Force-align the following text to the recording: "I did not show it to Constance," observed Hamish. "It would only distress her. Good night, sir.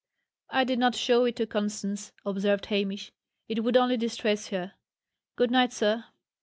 "I 0.49 0.63
did 0.63 0.79
not 0.79 0.95
show 0.95 1.25
it 1.25 1.35
to 1.35 1.45
Constance," 1.45 2.11
observed 2.25 2.65
Hamish. 2.65 3.11
"It 3.47 3.63
would 3.63 3.77
only 3.77 3.97
distress 3.97 4.47
her. 4.47 4.73
Good 5.35 5.51
night, 5.51 5.71
sir. 5.71 6.05